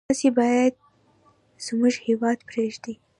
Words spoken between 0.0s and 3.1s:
تاسي باید زموږ هیواد پرېږدی.